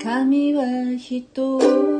[0.00, 0.64] 神は
[0.96, 1.97] 人を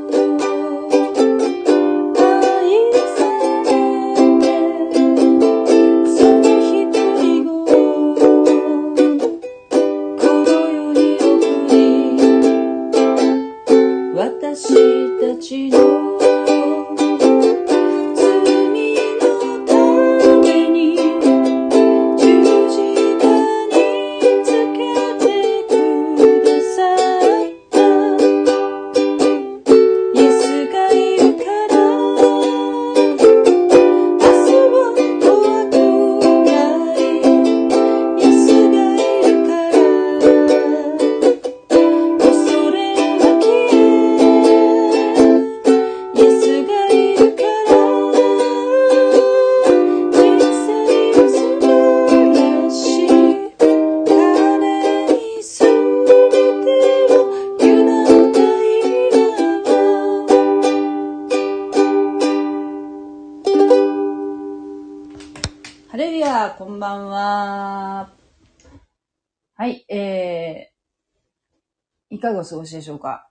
[72.18, 73.30] いかがお過ごしでしょうか？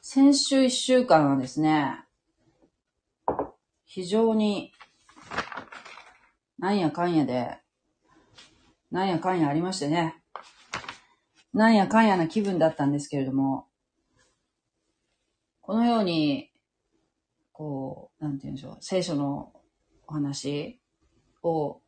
[0.00, 2.04] 先週一週間はですね、
[3.84, 4.72] 非常に、
[6.56, 7.58] なんやかんやで、
[8.92, 10.22] なんやかんやありましてね、
[11.52, 13.66] なんやかんやな気分だったんですけれども、
[15.62, 16.52] このように、
[17.50, 19.52] こう、なんて言うんでしょう、聖書の
[20.06, 20.78] お話
[21.42, 21.80] を、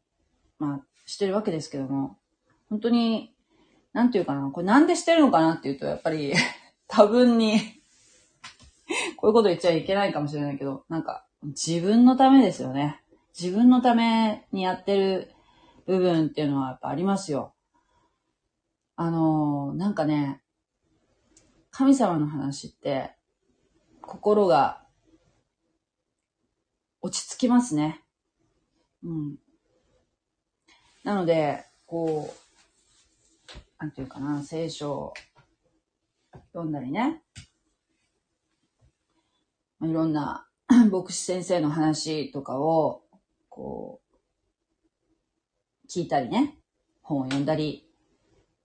[0.59, 2.19] まあ、してるわけですけども、
[2.69, 3.33] 本当に、
[3.97, 6.35] なんていうかな、これなんでしてるのかなっていうと、やっぱり、
[6.87, 7.59] 多分に、
[9.17, 13.03] こういうこと言っちゃいけないかもしれないけど、なんか、自分のためですよね。
[13.39, 15.33] 自分のためにやってる
[15.87, 17.55] 部分っていうのはやっぱありますよ。
[18.97, 20.43] あのーなんかね、
[21.71, 23.17] 神様の話って、
[24.03, 24.85] 心が
[27.01, 28.05] 落ち着きますね。
[29.03, 29.37] うん。
[31.03, 32.46] なので、こう、
[33.79, 35.15] なんていうかな、聖書を
[36.53, 37.23] 読んだりね、
[39.83, 40.47] いろんな
[40.91, 43.03] 牧師先生の話とかを、
[43.49, 46.59] こう、聞いたりね、
[47.03, 47.87] 本を読んだり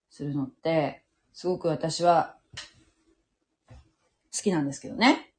[0.09, 2.37] するのって、すごく私は
[3.69, 5.33] 好きなんですけどね。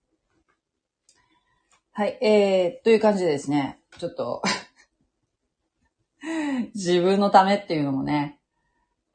[1.92, 4.42] はい、えー、という感じでですね、ちょっと、
[6.74, 8.38] 自分のためっていうのもね、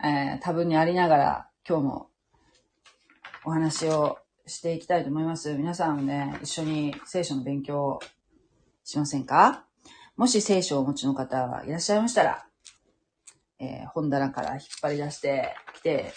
[0.03, 2.09] えー、多分にありながら、今日も
[3.45, 5.53] お話をしていきたいと思います。
[5.55, 7.99] 皆さんね、一緒に聖書の勉強を
[8.83, 9.65] しませんか？
[10.15, 12.45] もし聖書をお持ちの方がいらっしゃいましたら、
[13.59, 16.13] えー本棚から引っ張り出してきて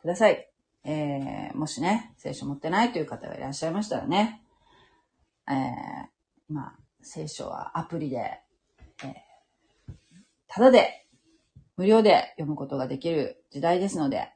[0.00, 0.50] ください。
[0.84, 4.42] えーもしね、聖書持ってないという方がいらっしゃいましたらね、
[5.48, 5.54] えー
[6.50, 8.40] 今、聖書はアプリで、
[9.04, 9.12] えー
[10.48, 11.01] ただで、
[11.76, 14.30] 無料で読むことができる時代ですので、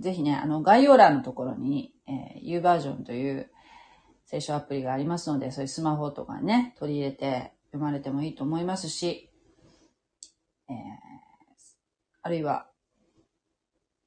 [0.00, 3.50] ぜひね、あの、概要欄のところに、えー U バージョンという
[4.26, 9.30] 聖書アプリがありますので、そういうスマホとかね、取り入れて読まれてもいいと思いますし、
[10.68, 10.76] えー
[12.22, 12.66] あるいは、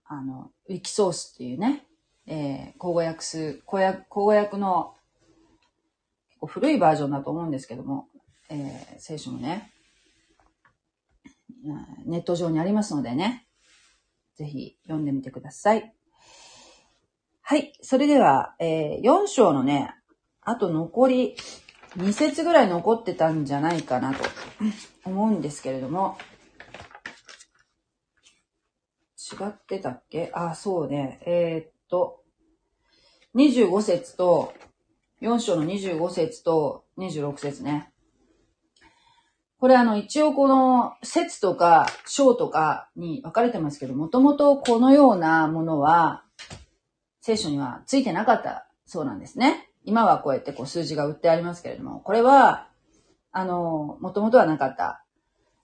[0.04, 1.86] あの、ウィキソースっていうね、
[2.28, 4.94] えー、口語訳す、口訳、口語訳の
[6.28, 8.10] 結構古いバージョンだと思うんですけども、
[8.50, 9.72] えー聖書もね、
[12.06, 13.48] ネット上にありますのでね、
[14.36, 15.94] ぜひ読んでみてください。
[17.42, 17.74] はい。
[17.82, 19.94] それでは、えー4章のね、
[20.42, 21.36] あと残り
[21.98, 24.24] 2節ぐらい残ってたんじゃないかなと
[25.06, 26.18] 思うんですけれども、
[29.32, 30.32] 違ってたっけ？
[30.34, 31.20] あ、そうね。
[31.26, 32.24] えーっと、
[33.36, 34.54] 25節と、
[35.22, 37.92] 4章の25節と26節ね。
[39.60, 46.24] これあの、一応この節とか章とかに分かれてますけど、もともとこのようなものは、
[47.20, 49.70] 聖書にはついてなかったそうなんですね。
[49.84, 52.70] 今はこうやってこう数字が売ってありますけれども、これは、
[53.34, 55.04] あの、もともとはなかった。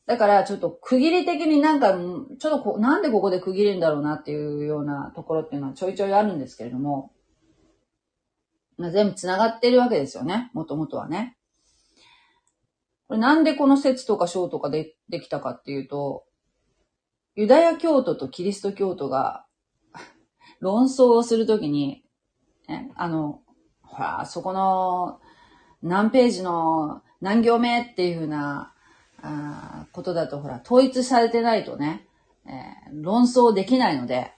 [0.06, 7.14] だからちょっと区切り的になんか、ちょっとこなんでここで区切るんだろうなっていうようなところっていうのはちょいちょいあるんですけれども、
[8.78, 10.52] ま、全部繋がってるわけですよね。
[10.54, 11.38] もともとはね。
[13.07, 16.25] これなんでこの説とか章とかでできたかっていうと、
[17.36, 19.46] ユダヤ教徒とキリスト教徒が
[20.60, 22.04] 論争をするときに、
[22.68, 23.42] ね、あの、
[23.84, 25.19] ほら、そこの
[25.84, 28.74] 何ページの何行目っていうふうな
[29.22, 32.07] あことだと、ほら、統一されてないとね、
[32.46, 34.34] えー、論争できないので、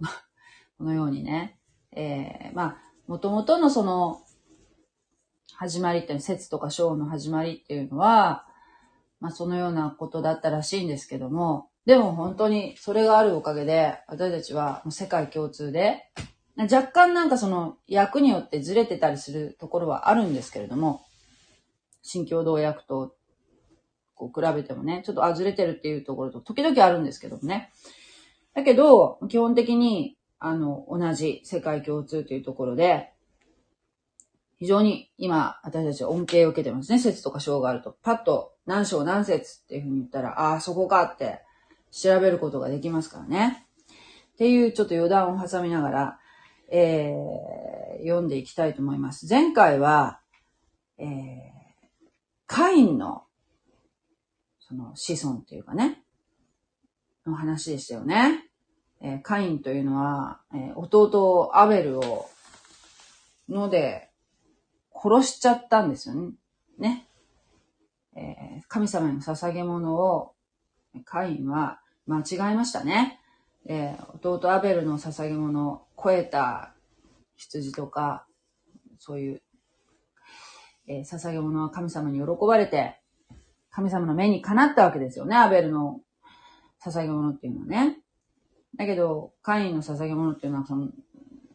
[0.78, 1.58] このようにね、
[1.92, 2.76] えー、まあ、
[3.06, 4.20] もともとのその、
[5.60, 8.46] 始まりっていうの、説とか章の始まりっていうのは、
[9.18, 16.12] まあそのようなことだったらしいんですけども、でも本当にそれがあるおかげで、私たちはもう世界共通で、
[16.56, 21.02] 若干なんかその役によってずれてたりするところはあるんですけれども、
[22.02, 23.16] 新共同訳と
[24.14, 27.72] こう比べてもね、ちょっとあ、ずれてるっていうところと時々あるんですけどもね。
[28.54, 33.12] だけど、基本的に、あの、同じ世界共通というところで、
[34.58, 36.98] 非常に今、私たち恩恵を受けてますね。
[36.98, 37.96] 説とか章があると。
[38.02, 41.40] パッと何章何節っていうふうに言ったら、ああ、そこかって
[41.92, 43.66] 調べることができますからね。
[44.34, 46.18] っていうちょっと余談を挟みながら、
[46.70, 49.26] えー、読んでいきたいと思います。
[49.28, 50.20] 前回は、
[50.98, 51.06] えー、
[52.46, 53.24] カインの、
[54.60, 56.02] その子孫っていうかね、
[57.26, 58.44] の話でしたよね。
[59.00, 62.28] えー、カインというのは、えー、弟アベルを、
[63.48, 64.07] ので、
[65.00, 66.32] 殺しちゃったんですよね。
[66.78, 67.08] ね。
[68.16, 70.32] えー、神様への捧げ物を、
[71.04, 73.20] カインは間違えましたね。
[73.66, 76.74] えー、弟アベルの捧げ物を超えた
[77.36, 78.26] 羊とか、
[78.98, 79.42] そういう、
[80.88, 83.00] えー、捧げ物は神様に喜ばれて、
[83.70, 86.00] 神様の目にかなったわけですよね、アベルの
[86.84, 87.98] 捧げ物っていうのはね。
[88.76, 90.88] だけど、カインの捧げ物っていうのは、その、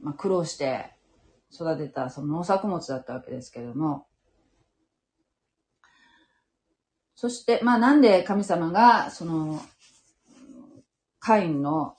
[0.01, 0.91] まあ、苦労して
[1.53, 4.07] 育てたその農作物だったわけですけれども、
[7.15, 9.61] そして、まあなんで神様が、その、
[11.19, 11.95] カインの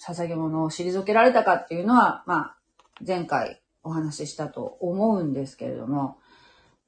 [0.00, 2.58] 捧げ物を退けられたかっていうのは、まあ、
[3.06, 6.18] 前回お話ししたと思うんですけれども、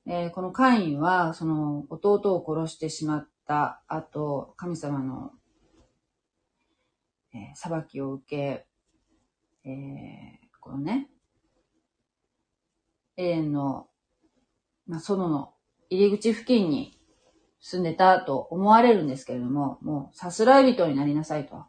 [0.06, 5.32] えー、このカインは、その弟を殺してしまった後、神様の、
[7.34, 8.66] えー、裁きを受け、
[9.68, 11.10] えー、このね、
[13.20, 13.86] 永遠の、
[14.86, 15.52] まあ、園の
[15.90, 16.98] 入り口付近に
[17.60, 21.66] 住んでたと思われるんですけれども、もうさすらい人になりなさいと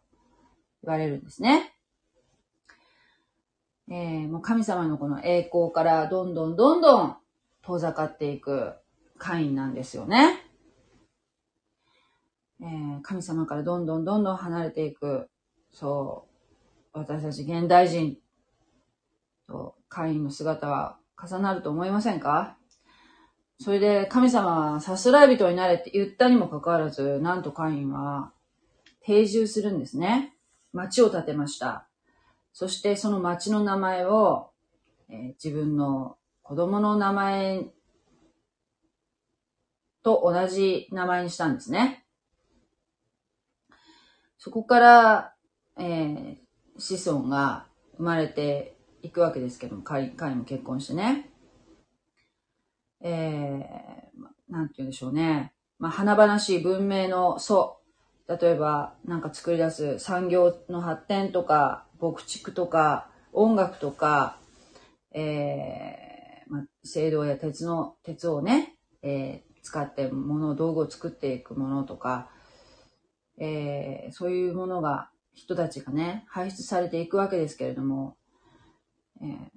[0.84, 1.74] 言われるんですね。
[3.90, 7.18] えー、もう神様のこの栄光からどんどんどんどん
[7.62, 8.76] 遠ざかっていく
[9.18, 10.40] 会員なんですよね。
[12.62, 15.30] えー、神様からどんどんどんどん離れていく、
[15.74, 16.28] そ
[16.94, 18.18] う、私たち現代人
[19.48, 22.58] と会員の姿は重なると思いませんか？
[23.60, 28.32] それで神様はさすらい人になれって言ったにもかかわらず、なんとカインは
[29.02, 30.34] 定住するんですね。
[30.74, 31.88] 町を建てました。
[32.54, 34.52] そしてその町の名前を、
[35.10, 37.66] えー、自分の子供の名前
[40.04, 42.04] と同じ名前にしたんですね。
[44.38, 45.34] そこから、
[45.78, 47.68] えー、子孫が
[47.98, 51.30] 生まれていくわけですけども、カインも結婚してね。
[53.02, 55.54] えー、なんて言うんでしょうね。
[55.80, 57.80] まあ、華々しい文明の祖。
[58.28, 64.38] 例えば、なんか作り出す産業の発展とか、牧畜とか、音楽とか、
[65.14, 66.62] えー、まあ、
[66.96, 72.30] 青銅や鉄の、鉄をね、えー、使って物、道具を作っていくものとか、
[73.40, 78.18] えー、そういうものが、人たちがね、排出されていくわけですけれども、
[79.22, 79.50] えー、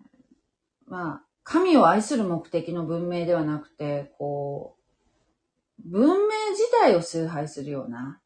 [0.87, 8.21] まあ、神を愛する目的の文明ではなくて、こう、文明自体を崇拝するような、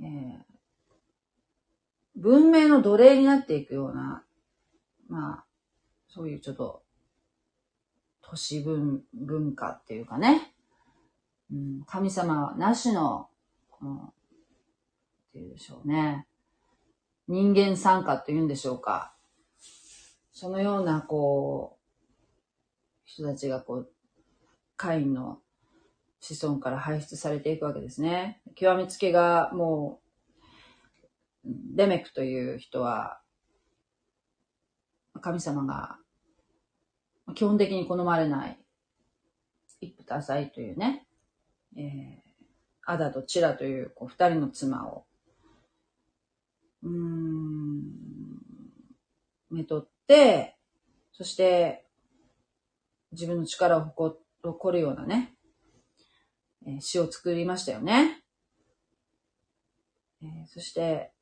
[0.00, 0.38] えー、
[2.16, 4.24] 文明の奴隷になっていくような、
[5.08, 5.44] まあ、
[6.08, 6.82] そういうちょっと、
[8.20, 10.52] 都市文、文化っていうかね、
[11.50, 13.28] うん、神様なしの、
[13.70, 14.12] この、
[15.28, 16.26] っていうでしょうね、
[17.26, 19.14] 人間参加っていうんでしょうか。
[20.40, 23.90] そのような、こう、人たちがこう、
[24.76, 25.40] カインの
[26.20, 28.40] 子孫から排出されていくわけですね。
[28.54, 30.00] 極めつけがも
[31.44, 33.20] う、デメクという人は、
[35.20, 35.98] 神様が
[37.34, 38.60] 基本的に好まれない
[39.80, 41.08] 一夫多妻というね、
[41.76, 41.82] えー、
[42.86, 45.04] アダとチラというこう二人の妻を、
[46.84, 47.82] うん、
[49.50, 49.97] めとって、
[51.12, 51.84] そして、
[53.12, 55.34] 自分の力を誇るようなね、
[56.66, 58.22] えー、詩を作りましたよね。
[60.22, 61.12] えー、そして、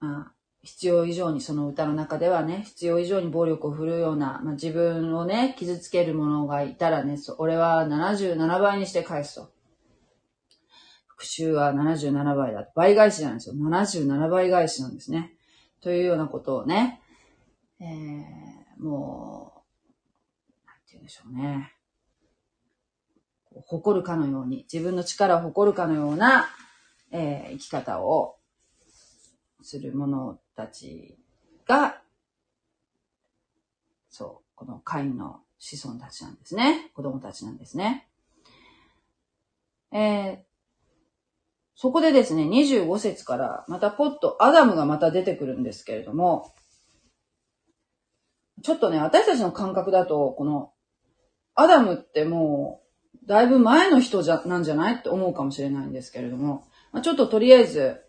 [0.00, 0.32] まあ、
[0.62, 9.52] 必要以上にその歌の中ではね、必要以上に暴力を振るうような、まあ、自分をね、傷つける者がいたらね、俺は77倍にして返すと。
[11.06, 12.68] 復讐は77倍だ。
[12.74, 13.54] 倍返しなんですよ。
[13.54, 15.34] 77倍返しなんですね。
[15.80, 17.02] というようなことをね、
[17.80, 19.64] えー、も
[20.64, 21.72] う、なんて言うんでしょうね。
[23.66, 26.48] 誇るかのように、自分の力を誇るかのような、
[27.10, 28.36] えー、生き方を
[29.62, 31.18] する者たち
[31.66, 32.00] が、
[34.10, 36.90] そう、このカインの子孫たちなんですね。
[36.94, 38.08] 子供たちなんですね。
[39.92, 40.36] えー、
[41.76, 46.52] そこでですね、25節からまたポッとアダムがまた出てくるんですけれども、
[48.64, 50.72] ちょっとね、私たちの感覚だと、この、
[51.54, 52.80] アダムっても
[53.22, 58.00] う、だいぶ前の人じゃ、なんじゃないって思うかもしれないんですけれども、まあ、ちょっととりあえず、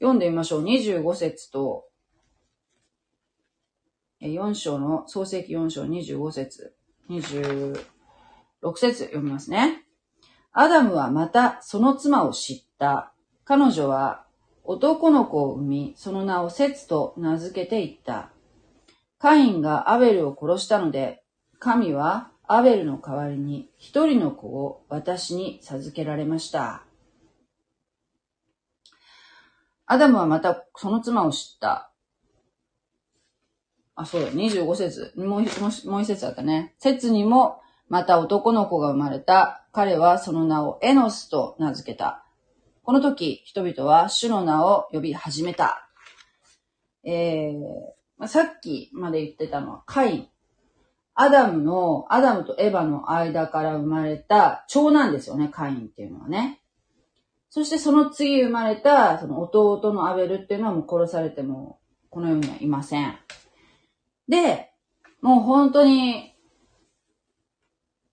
[0.00, 0.64] 読んでみましょう。
[0.64, 1.86] 25節と、
[4.20, 6.74] 4章の、創世記4章25節、
[7.08, 7.76] 26
[8.76, 9.84] 節読みますね。
[10.52, 13.14] アダムはまたその妻を知った。
[13.44, 14.26] 彼女は
[14.64, 18.31] 男の子を産み、その名をセツと名付けていった。
[19.22, 21.22] カインがアベルを殺したので、
[21.60, 26.82] 神はアベルの代わりに一人の子を私に授けられました。
[29.86, 31.92] アダムはまたその妻を知った。
[33.94, 35.12] あ、そうだ、25節。
[35.16, 36.74] もう、もう一節あったね。
[36.80, 39.68] 節にも、また男の子が生まれた。
[39.70, 42.24] 彼はその名をエノスと名付けた。
[42.82, 45.88] この時、人々は主の名を呼び始めた。
[47.04, 50.28] えー、さっきまで言ってたのはカイン。
[51.14, 56.62] アダムの、アダムとエヴァの間から生まれた長男ですよね、カインっていうのはね。
[57.50, 63.18] そしてその次生まれた、その弟のアベルっていうのはもう殺されても、この世にはいません。
[64.26, 64.70] で、
[65.20, 66.34] もう本当に、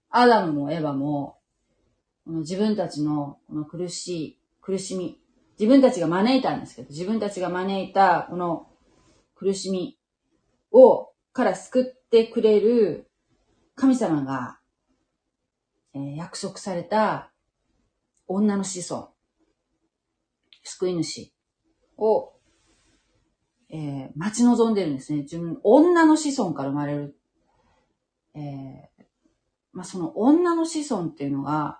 [0.10, 1.38] アダムもエヴァも、
[2.26, 5.22] この自分たちのこの苦しい、苦しみ、
[5.58, 8.68] 自分たちが招いたんですけど、自分たちが招いたこの
[9.36, 9.99] 苦しみ
[10.72, 13.10] を、から救ってくれる
[13.76, 14.60] 神様が、
[15.94, 17.32] えー、約束された
[18.28, 19.10] 女の子孫、
[20.64, 21.32] 救い主
[21.98, 22.34] を
[23.72, 25.20] えー、待ち望んでるんですね。
[25.20, 27.16] 自分、女の子孫から生まれる。
[28.36, 29.04] えー、
[29.74, 31.80] まあ、その女の子孫っていうのが、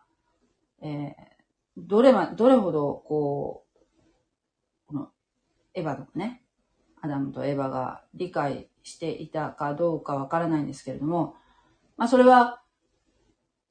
[0.82, 1.12] えー、
[1.78, 5.10] どれま、どれほど、こう、この、
[5.74, 6.44] エヴァとかね、
[7.02, 11.36] アダムとエヴァが理解していたかどうかわからないんですけれども、
[11.98, 12.62] まあ、それは、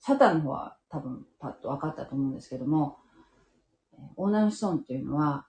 [0.00, 2.98] サタンの方は多分パッと分かったと思うんですけども、
[4.16, 5.46] 女の子孫っていうのは、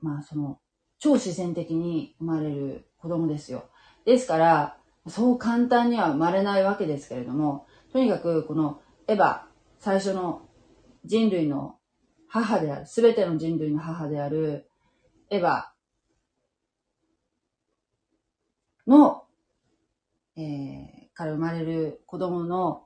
[0.00, 0.60] まあその、
[0.98, 3.64] 超自然的に生まれる子供ですよ。
[4.04, 4.76] ですから、
[5.08, 9.40] そう簡単には生まれないわけですけれども、とにかくこのエヴァ、
[9.80, 10.42] 最初の
[11.04, 11.76] 人類の
[12.28, 14.70] 母である、すべての人類の母である
[15.28, 15.71] エヴァ
[18.92, 19.24] の、
[20.36, 22.84] えー、から生まれる子供の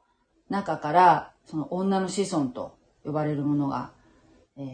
[0.49, 3.93] 中から、その女の子孫と呼ばれるものが、
[4.57, 4.65] えー、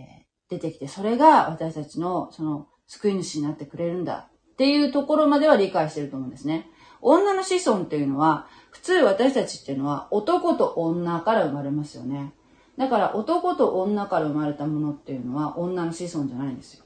[0.49, 6.69] 出てきて、それが私たちのその救い主になってくれるんだっていうところまでは理解してると思うんですね。
[7.01, 12.33] 女の子孫っていうのは、普通私たちっていうのは男と女から生まれますよね。
[12.79, 16.85] だから男と女から生まれたものっていうのは女の子孫じゃないんですよ。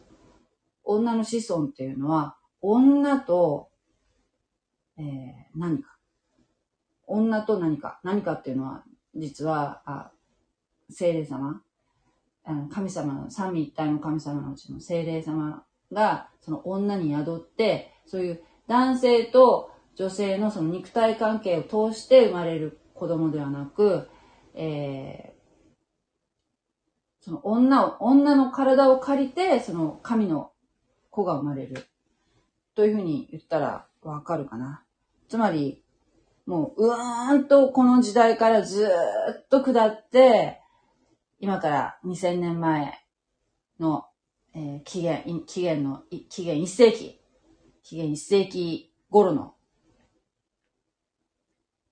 [0.85, 3.69] 女の子孫っていうのは女と、
[4.99, 5.97] えー、何か。
[7.07, 8.01] 女と何か。
[8.03, 8.85] 何かっていうのは
[9.15, 10.11] 実は、あ
[10.91, 11.63] 精霊様。
[12.71, 24.09] 神様の、三位一体の神様のうちの精霊様がその女に宿って、そういう男性と女性のその肉体関係を通して生まれる子供ではなく、
[24.55, 30.53] えー、その女を、女の体を借りて、その神の
[31.11, 31.87] 子が生まれる。
[32.77, 34.85] というふうに言ったらわかるかな。
[35.29, 35.83] つまり、
[36.47, 38.89] もう、うーんとこの時代からず
[39.45, 40.61] っと下って、
[41.41, 43.01] 今から2000年前
[43.79, 44.07] の
[44.59, 47.21] えー、紀元、紀元の、紀元1世紀、
[47.83, 49.55] 紀元1世紀頃の、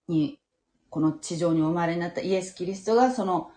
[0.08, 0.40] に、
[0.88, 3.50] この地上にお生まれになったイエス・キリストがその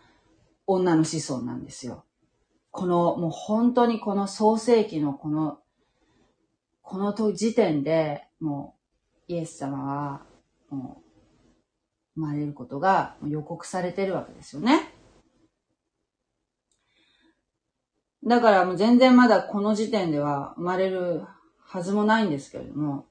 [0.65, 2.03] 女の子孫なんですよ。
[2.71, 5.59] この、もう本当にこの創世紀のこの、
[6.81, 8.76] この時点で、もう、
[9.27, 10.21] イエス様は、
[10.69, 11.07] もう、
[12.15, 14.93] 生まれることが予告されてるわけですよね。
[18.25, 21.23] だからもう全然まだこの時点では生まれる
[21.59, 23.05] はずもないんですけれども、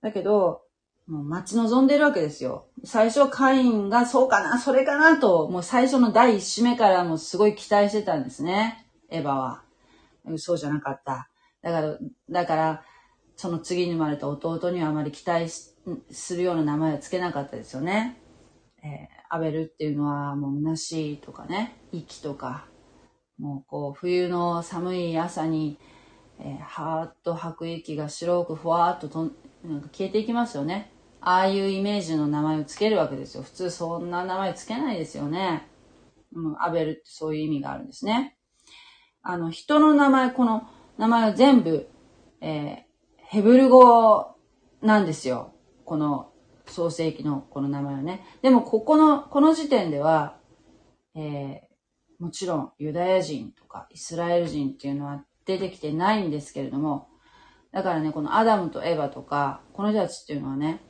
[0.00, 0.62] だけど、
[1.06, 2.66] もう待ち望んでるわけですよ。
[2.84, 8.88] 最初カインがそうかな、それかなと、もう最初の第一子目からもうすごい期待してたんですね。
[9.10, 9.62] エヴァは。
[10.36, 11.28] そうじゃなかった。
[11.62, 11.98] だから、
[12.30, 12.84] だから、
[13.36, 18.16] その次に生まれた弟にはあまり期待するような名前を付けなかったですよね。
[18.82, 22.66] えー、アベルっていうのはもう虚しいとかね、息とか、
[23.38, 25.78] もうこう冬の寒い朝に、
[26.38, 29.30] えー、はーっと吐く息が白くふわーっとと
[29.64, 30.90] なんか消えていきますよね。
[31.20, 33.42] ああいうイメージの名前を付けるわけですよ。
[33.42, 35.68] 普通そんな名前付けないですよね。
[36.32, 38.36] うん、アベルってそういう意味があるんですね。
[39.22, 41.88] あの、人の名前、この名前は全部、
[42.40, 42.85] えー、
[43.28, 44.36] ヘブル語
[44.82, 45.52] なんですよ。
[45.84, 46.32] この
[46.66, 48.24] 創世記のこの名前はね。
[48.42, 50.38] でも、ここの、この時点では、
[51.14, 57.08] えー、もちろんユダヤ人とかイスラエル人っていうのは出てきてないんですけれども、
[57.72, 60.80] だからね、このアダムとエヴァとか、この人たちっていうのはね、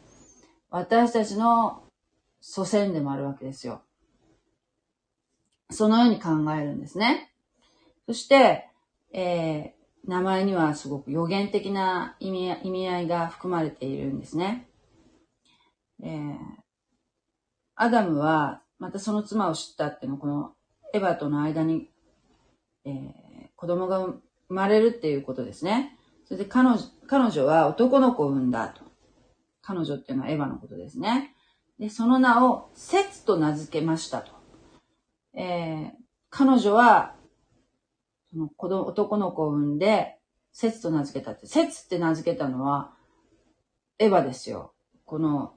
[0.68, 1.84] 私たちの
[2.40, 3.82] 祖先でもあるわけですよ。
[5.70, 7.32] そのように考えるんですね。
[8.06, 8.68] そして、
[9.12, 9.75] え、
[10.06, 14.68] 名前にはすごく予言的な意味意味合いが含まれているんですね。
[16.02, 16.36] えー、
[17.74, 20.52] アダムは、またその妻を知ったっていうのは、この
[20.92, 21.90] エヴァとの間に、
[22.84, 25.98] えー、子供が生まれるっていうことですね。
[26.24, 28.82] それで彼女彼女は男の子を産んだと。
[29.62, 31.34] 彼女っていうのはエヴァのことですね。
[31.78, 34.32] で、その名をセツと名付けましたと。
[35.34, 35.90] えー、
[36.30, 37.14] 彼女は、
[38.32, 40.18] その子供、男の子を産んで、
[40.52, 41.46] セツと名付けたって。
[41.46, 42.94] セツって名付けたのは、
[43.98, 44.74] エヴァですよ。
[45.04, 45.54] この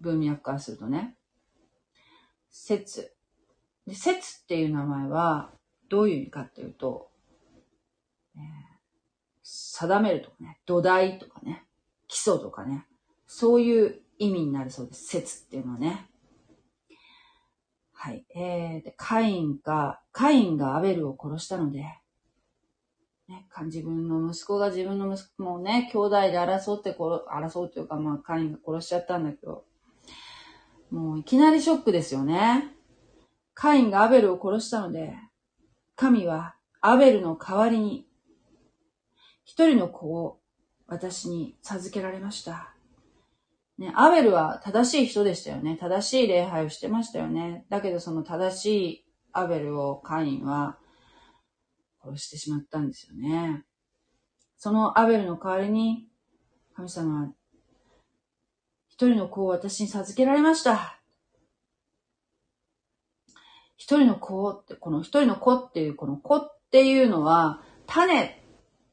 [0.00, 1.16] 文脈からするとね。
[2.50, 3.14] セツ。
[3.86, 5.50] で、セツっていう名前は、
[5.88, 7.10] どういう意味かっていうと、
[8.36, 8.42] えー、
[9.42, 11.64] 定めるとかね、土台とかね、
[12.06, 12.86] 基礎とかね、
[13.26, 15.06] そういう意味になるそうです。
[15.06, 16.08] 説っていうのはね。
[17.92, 18.26] はい。
[18.34, 21.84] えー、で、カインが、カインがアベルを殺したので、
[23.34, 29.64] ね、自分の息子が自分の息子もね、兄弟で争って殺、争うというか、まあ、カインが殺しちゃったんだけど、
[30.90, 32.70] もういきなりショックですよね。
[33.54, 35.14] カインがアベルを殺したので、
[35.96, 38.06] 神はアベルの代わりに、
[39.44, 40.38] 一人の子を
[40.86, 42.74] 私に授けられました。
[43.78, 45.76] ね、アベルは正しい人でしたよね。
[45.76, 47.66] 正しい礼拝をしてましたよね。
[47.68, 50.78] だけどその正しいアベルをカインは
[52.04, 53.64] 殺してしまったんですよね。
[54.56, 56.08] そのアベルの代わりに、
[56.74, 57.32] 神様は、
[58.88, 61.00] 一人の子を私に授けられました。
[63.76, 68.42] 一人の子って、この一人の子っていう、この子っていうのは、種、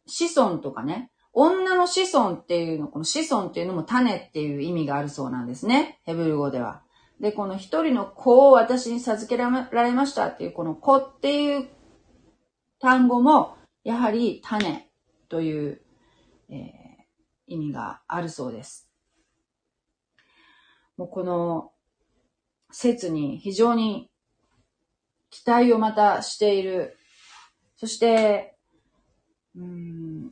[0.06, 6.00] 子孫とかね、女の子孫っていうの、この子孫っていうのも種っていう意味があるそうなんですね。
[6.04, 6.82] ヘブル語では。
[7.21, 11.69] で、この一人の子を私に授けられましたっていう、この子っていう
[12.82, 14.89] 単語も、やはり種
[15.30, 15.82] という、
[16.50, 16.60] えー、
[17.46, 18.89] 意味があるそうです。
[20.98, 21.72] もうこの
[22.72, 24.10] 説に非常に
[25.30, 26.98] 期待をまたしている。
[27.76, 28.56] そして、
[29.56, 30.32] うん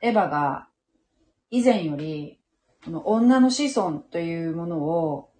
[0.00, 0.68] エヴァが
[1.50, 2.40] 以前より、
[2.84, 5.30] この女の子孫というものを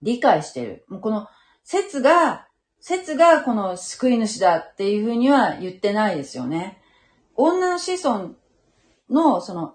[0.00, 0.84] 理解している。
[0.88, 1.28] もうこの
[1.64, 2.46] 説が、
[2.80, 6.78] 説がこの救い主だっていうふうには言ってないですよね。
[7.34, 8.34] 女の子孫
[9.10, 9.74] のその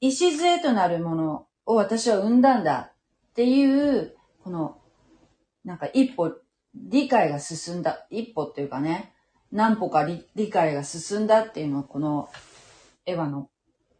[0.00, 2.92] 礎となるものを私は生んだんだ
[3.30, 4.78] っていう、この、
[5.64, 6.32] なんか一歩
[6.74, 9.14] 理解が進んだ、一歩っていうかね、
[9.50, 12.28] 何歩か理解が進んだっていうのをこの
[13.06, 13.48] エヴァの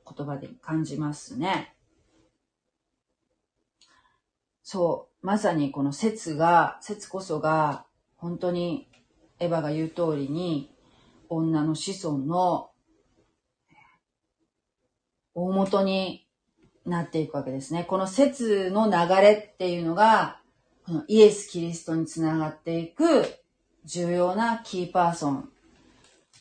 [0.07, 1.76] 言葉で感じますね。
[4.69, 8.89] そう、まさにこの説が、説こそが本当に
[9.39, 10.75] エヴァが言う通りに
[11.29, 12.71] 女の子孫の
[15.37, 16.27] 大元に
[16.85, 17.85] なっていくわけですね。
[17.85, 20.41] この説の流れっていうのが、
[20.85, 23.37] このイエス・キリストにつながっていく
[23.85, 25.49] 重要なキーパーソン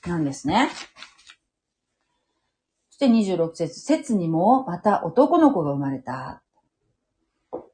[0.03, 0.71] なんですね。
[2.89, 6.41] そして26節、節にもまた男の子が生まれた。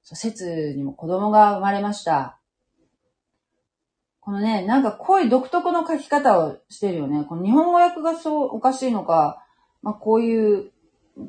[0.04, 2.38] 節にも子供が生まれました。
[4.20, 7.26] このね、なんか濃い独特の書き方をしてるよね。
[7.26, 9.44] この日本語訳がそうおかしいのか、
[9.82, 10.72] まあこういう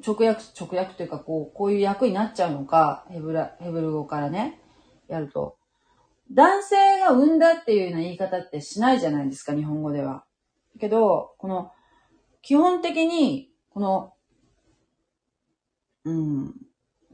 [0.06, 4.60] 直訳、直訳というかこう、こういう訳になっちゃうのか、ヘブラ、ヘブル語からね、
[5.08, 5.56] やると。
[6.30, 10.24] 男性が産んだっていうような言い方ってしないじゃないですか、日本語では。
[10.78, 11.72] けど、この、
[12.40, 14.12] 基本的に、この、
[16.04, 16.54] うん、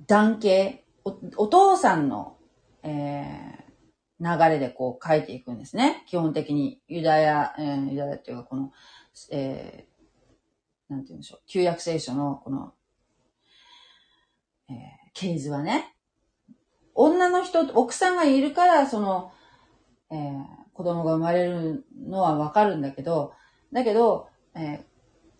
[0.07, 2.37] 男系お、お父さんの、
[2.83, 6.05] えー、流れでこう書いていくんですね。
[6.07, 8.73] 基本的にユダヤ、えー、ユダヤっていうかこの、
[9.31, 11.41] えー、なんて言うんでしょう。
[11.47, 12.73] 旧約聖書のこの、
[14.71, 14.77] えー、
[15.15, 15.95] 系図はね。
[16.95, 19.31] 女の人、奥さんがいるから、その、
[20.11, 23.35] えー、子供が生まれるのはわかるんだけど、
[23.73, 24.85] だけど、えー、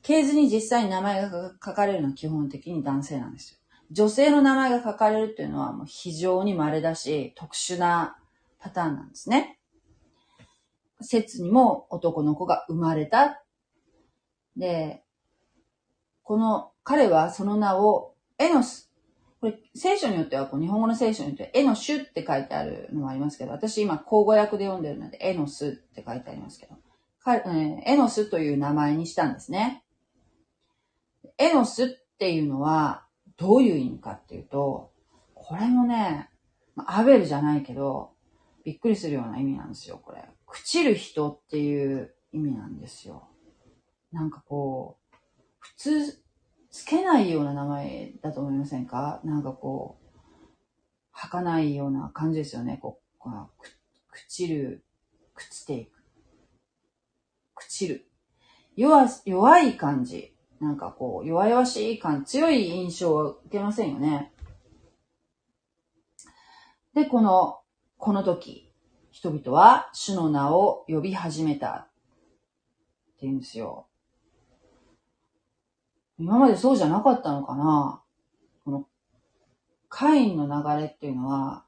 [0.03, 3.58] 系図に実際に名前が書かれるのは基本的に男性なんですよ。
[3.91, 8.19] 女性の名前が書かれるっていうのはもう非常に稀だし、特殊な
[8.59, 9.59] パターンなんですね。
[11.01, 13.43] 説にも男の子が生まれた。
[14.57, 15.03] で、
[16.23, 18.91] この彼はその名をエノス。
[19.41, 26.75] これ、聖書によっては、こう日本語の聖書によってはエノシュって書いてあるのもありますけど、私今、口語訳で読んでるので、エノスって書いてありますけど、
[27.55, 29.85] え、エノスという名前にしたんですね。
[31.37, 33.07] エノスっていうのは、
[33.39, 34.93] どういう意味かっていうと、
[35.35, 36.29] これもね、
[36.77, 38.11] アベルじゃないけど、
[38.65, 40.25] びっくりするような意味なんですよ、これ。
[40.47, 43.29] 朽ちる人っていう意味なんですよ。
[44.13, 45.17] なんかこう、
[45.59, 46.23] 普通、
[46.71, 49.21] つけないような名前だと思いませんか？
[49.25, 50.07] なんかこう、
[51.13, 52.79] 儚いような感じですよね。
[52.81, 54.85] こう、この朽ちる、
[55.35, 56.03] 朽ちていく。
[57.57, 58.11] 朽ちる。
[58.77, 60.37] 弱、弱い感じ。
[60.61, 64.33] なんかこう、弱々しい感、強い印象を受けませんよね。
[66.95, 67.61] で、この、
[67.97, 68.73] この時、
[69.11, 71.71] 人々は主の名を呼び始めた。
[71.71, 71.83] っ
[73.19, 73.87] て言うんですよ。
[76.19, 78.03] 今までそうじゃなかったのかな
[78.65, 78.87] この、
[79.89, 81.65] カインの流れっていうのは、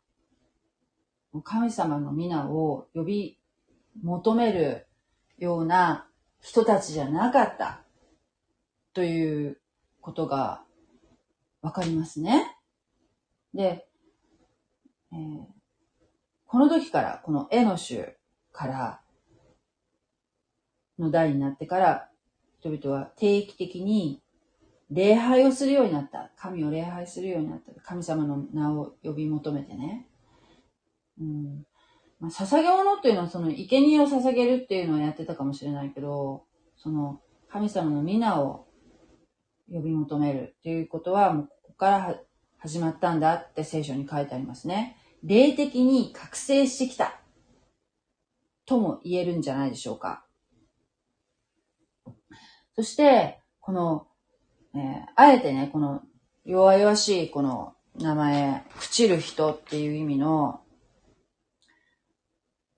[1.44, 3.38] 神様の皆を呼び
[4.02, 4.88] 求める
[5.38, 6.08] ような
[6.40, 7.82] 人たちじゃなかった。
[8.92, 9.60] という
[10.00, 10.62] ことが
[11.62, 12.56] わかりますね。
[13.54, 13.86] で、
[15.12, 15.44] えー、
[16.46, 18.16] この時から、この絵の種
[18.52, 19.00] から
[20.98, 22.08] の代になってから、
[22.60, 24.22] 人々は定期的に
[24.90, 26.32] 礼拝をするようになった。
[26.36, 27.80] 神を礼拝するようになった。
[27.82, 30.08] 神様の名を呼び求めてね。
[31.20, 31.64] うん
[32.18, 36.44] まあ、捧げ物っていうのは、その、生贄を捧げるっていうのをやってたかもしれないけど、
[36.76, 38.66] その、神様の皆を
[39.70, 42.20] 呼び求めるっていうことは、もうここから
[42.58, 44.96] 始まったんだって聖書に書いてありますね。
[45.22, 47.20] 霊的に覚醒してきた。
[48.66, 50.24] とも言えるんじゃないでしょうか。
[52.74, 54.06] そして、この、
[54.74, 54.82] えー、
[55.16, 56.02] あえてね、この
[56.44, 60.60] 弱々しいこの名前、朽ちる人っていう意味の、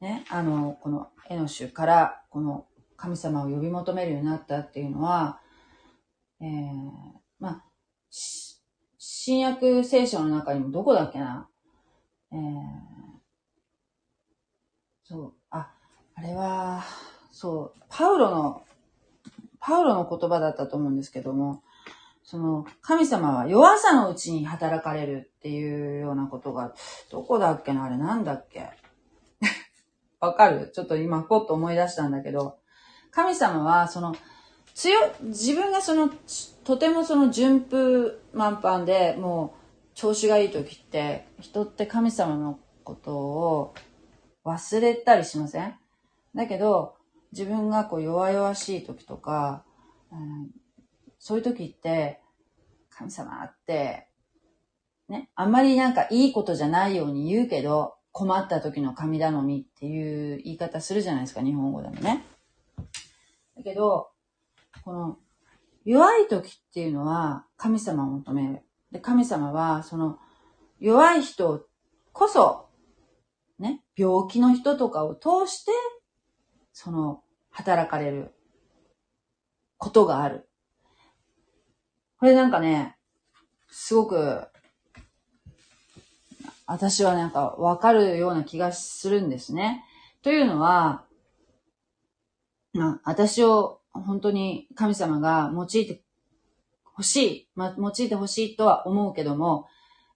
[0.01, 5.42] ね、あの、この絵の種から、この神様を呼び求めるようになったっていうのは、
[6.43, 6.91] えー、
[7.39, 7.65] まあ、
[8.11, 11.49] 新約聖書の中にもどこだっけな？
[12.33, 12.39] えー、
[15.05, 15.73] そう、あ、
[16.17, 16.83] あれは、
[17.31, 18.65] そう、パウロの、
[19.61, 21.63] パウロの言葉だったと思うんですけども、
[22.25, 26.75] その、神様は弱さのうちに働かれるっていうようなことが、
[27.11, 27.85] どこだっけな？
[27.85, 28.71] あれなんだっけ？
[30.19, 30.73] わかる？
[30.75, 32.59] ちょっと今、ポッと思い出したんだけど、
[33.13, 34.17] 神様は、その、
[34.75, 36.11] 強、自分がその、
[36.65, 43.75] とてもその順風満帆で、もう調子がいい時って、人って神様のことを
[44.45, 45.75] 忘れたりしません？
[46.35, 46.95] だけど、
[47.33, 49.65] 自分がこう弱々しい時とか、
[50.11, 50.51] うん、
[51.19, 52.21] そういう時って、
[52.91, 54.07] 神様って、
[55.09, 62.25] ね、あんまりなんかいいことじゃないように言うけど、困った時の神頼みっていう言い方するじゃないですか、日本語でもね。
[63.57, 64.12] だけど、
[64.85, 65.19] この
[65.85, 68.63] 弱い時っていうのは神様を求める。
[68.91, 70.19] で、神様はその
[70.81, 71.65] 弱い人
[72.13, 72.69] こそ、
[73.59, 75.73] ね、病気の人とかを通して、
[76.73, 78.35] その働かれる
[79.79, 80.49] ことがある。
[82.19, 82.97] これなんかね、
[83.69, 84.47] すごく、
[86.67, 89.85] 私はなんかわかるような気がするんですね。
[90.23, 91.05] というのは、
[92.73, 96.03] まあ、私を本当に神様が用いて
[96.85, 99.67] ほしい、まあ、用いてほしいとは思うけども、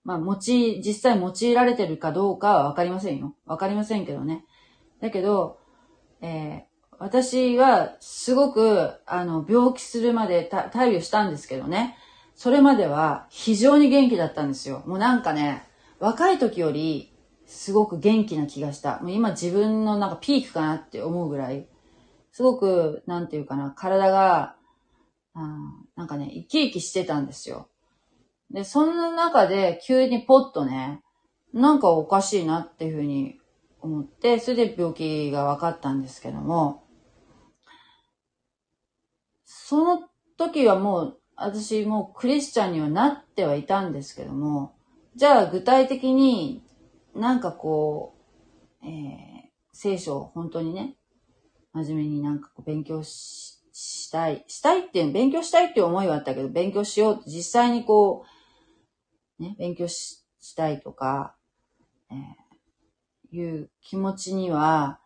[0.04, 3.34] まあ、用い、実際用いられてるかどうかはわかりませんよ。
[3.44, 4.44] わかりませんけどね。
[5.00, 5.58] だけど、
[6.20, 11.96] えー、私はすごく、あの、病気するまで大病したんですけどね。
[12.34, 14.82] それまでは非常に元気だったんですよ。
[14.86, 15.64] もうなんかね、
[15.98, 17.12] 若い時より
[17.46, 19.00] すごく元気な気がした。
[19.00, 21.66] もう今自分のなんかピークかなって思うぐらい、
[22.36, 24.56] すごく、なんていうかな、体が、
[25.32, 25.40] あ
[25.96, 27.70] なんかね、生き生きしてたんですよ。
[28.50, 31.02] で、そんな中で急にポッとね、
[31.54, 33.40] なんかおかしいなっていうふうに
[33.80, 36.84] 思って、それで病気が分かったんですけども、
[39.46, 44.74] その時はもう、私もうクリスチャンにはなってはいたんですけども、
[45.14, 46.62] じゃあ具体的に
[47.14, 48.14] なんかこ
[48.82, 50.95] う、えー、聖書を本当にね、
[51.84, 54.42] 真面目になんかこう勉強ししたい。
[54.48, 58.24] したいって、勉強したいっていう思いはあったけど、勉強しようって実際にこ
[59.38, 61.36] う、ね、勉強ししたいとか、
[62.10, 64.98] えー、いう気持ちには、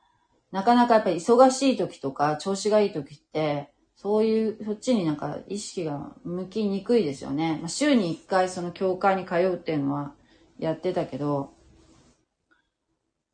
[0.53, 7.59] なかなかやっぱり忙しい時とか、調子がいい時って、そういう、そっちになんか意識が向きにくいですよね。
[7.61, 10.15] まあ、週に一回その教会に通うっていうのは
[10.61, 11.55] やってたけど、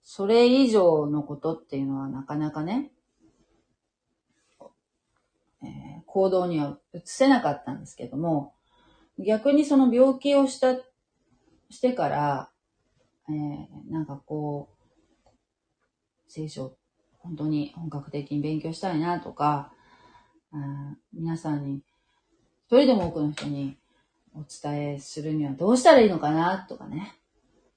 [0.03, 2.93] それ以上のことっていうのはなかなかね、
[5.63, 8.55] え、行動には移せなかったんですけども、
[9.19, 10.77] 逆にその病気をした、
[11.71, 12.51] してから、
[13.29, 15.31] えー、なんかこう、
[16.29, 16.77] 聖書、
[17.19, 19.73] 本当に本格的に勉強したいなとか、
[21.13, 21.83] 皆さんに、
[22.67, 23.79] 一人でも多くの人に
[24.35, 27.15] お伝えするにはどうしたらいいのかなとかね。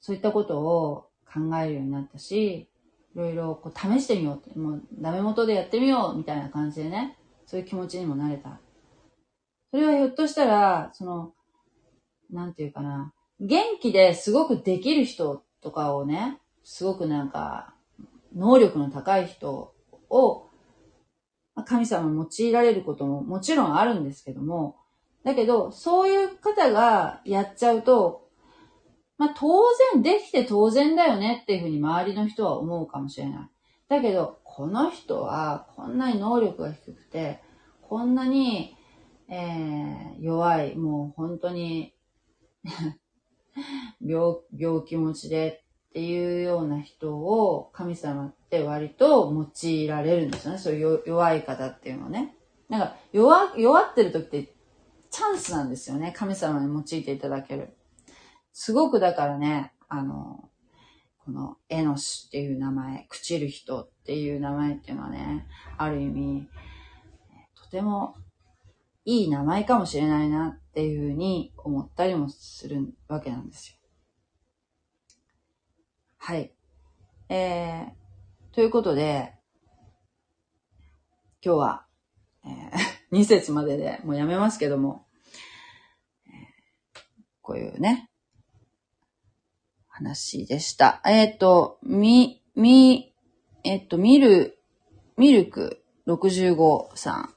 [0.01, 2.69] そういったことを考えるようになったし、
[3.15, 7.17] いろいろこう試してみようって、もうダメ元でやってみようみたいな感じでね、
[7.49, 8.59] そういう気持ちにもなれた。
[9.71, 11.33] それはひょっとしたら、その、
[12.29, 17.73] なんていうかな、元気ですごくできる人とかをね、すごくなんか、
[18.35, 19.73] 能力の高い人
[20.11, 20.45] を
[21.65, 24.75] 神様用いられることももちろんあるんですけども、
[25.23, 28.29] だけど、そういう方がやっちゃうと、
[29.17, 29.47] まあ当
[29.95, 33.49] 然、できて当然だよねっていうふうに周りの人は思うかもしれない。
[33.89, 37.41] だけど、この人はこんなに能力が低くて、
[37.81, 38.77] こんなに、
[39.27, 41.95] えー、弱い、もう本当に
[43.99, 50.59] 病、病気持ちでっていうような人を神様って割と用いられるんですよね。
[50.59, 52.35] そういう弱い方っていうのはね。
[52.69, 54.53] なんか弱、弱ってる時って
[55.09, 56.13] チャンスなんですよね。
[56.15, 57.75] 神様に用いていただける。
[58.53, 60.48] すごくだからね、あの、
[61.29, 65.45] このエノシっていう名前、朽ちる人っていう名前っていうのはね、
[65.77, 66.47] ある意味、
[67.53, 68.15] とても
[69.05, 73.75] いい名前かもしれないなっていうふうに思ったりもするわけなんですよ。
[76.17, 76.51] はい。
[77.29, 79.35] えー、ということで、
[81.45, 81.85] 今日は、
[82.43, 82.71] えー、
[83.15, 85.05] 2節まででもうやめますけども、
[86.25, 86.99] えー、
[87.43, 88.08] こういうね、
[89.99, 91.01] 話でした。
[91.05, 93.13] えっ、ー、と、み、み、
[93.65, 94.57] えっ、ー、と、ミル、
[95.17, 97.33] ミルク65さん。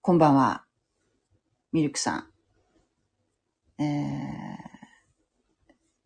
[0.00, 0.64] こんばんは。
[1.72, 2.28] ミルクさ
[3.78, 3.82] ん。
[3.82, 3.88] えー、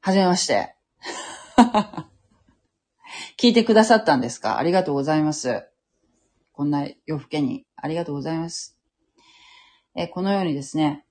[0.01, 0.75] はじめまして。
[3.37, 4.57] 聞いてくださったんですか？
[4.57, 5.69] ありがとうございます。
[6.53, 8.79] こんな夜更けにありがとうございます。
[9.95, 11.05] えこのようにですね、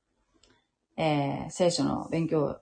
[0.97, 2.60] えー、聖書の勉強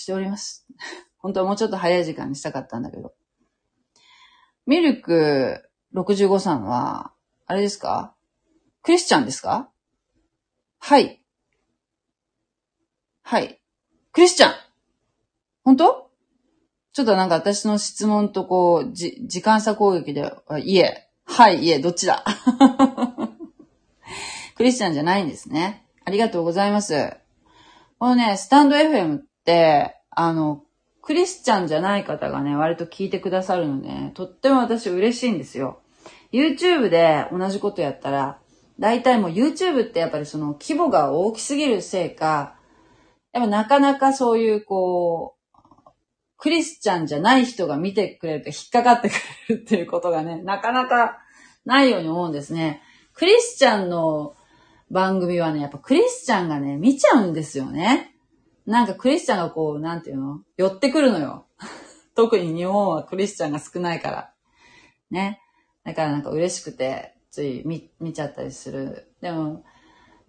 [0.00, 0.66] しております。
[1.18, 3.14] 本当はもうちょっと早い時間にしたかったんだけど。
[4.66, 7.12] ミルク65さんは、
[7.46, 8.14] あれですか？
[8.82, 9.70] クリスチャンですか？
[10.78, 11.22] はい。
[13.22, 13.60] はい。
[14.12, 14.52] クリスチャン
[15.64, 16.10] 本当？
[16.92, 20.32] ちょっとなんか私の質問とこう、じ、時間差攻撃で、
[20.64, 22.24] いえ、はい、いえ、どっちだ？
[24.56, 25.86] クリスチャンじゃないんですね。
[26.04, 27.16] ありがとうございます。
[27.98, 29.22] このね、スタンド FM っ、
[30.10, 30.64] あの、
[31.02, 35.80] クリスチャンじゃない方がね、割と聞いてくださるので、ね、とっても私嬉しいんですよ。
[36.32, 38.38] YouTube で同じことやったら、
[38.78, 42.56] 大体もう YouTube ってやっぱりその規模が大きすぎるせいか、
[43.32, 45.40] やっぱなかなかそういうこう、
[46.36, 49.12] クリスチャンじゃない人が見てくれると引っかかってく
[49.48, 51.18] れるっていうことがね、なかなか
[51.66, 52.82] ないように思うんですね。
[53.12, 54.34] クリスチャンの
[54.90, 58.14] 番組はね、やっぱクリスチャンがね、見ちゃうんですよね。
[58.70, 60.42] なんかクリスチャンがこう、なんていうの？
[60.56, 61.46] 寄ってくるのよ。
[62.14, 64.32] 特に日本はクリスチャンが少ないから。
[65.10, 65.40] ね。
[65.84, 69.12] だからなんか嬉しくて、つい見、見ちゃったりする。
[69.20, 69.64] でも、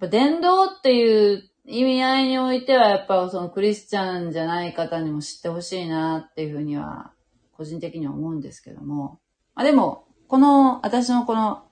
[0.10, 7.14] 伝道っていう意味合いにおいては、やっぱそのクリスチャンじゃない方にも知ってほしいなっていうふうには、
[7.52, 9.20] 個人的には思うんですけども。
[9.54, 11.64] まあでも、この、私のこの、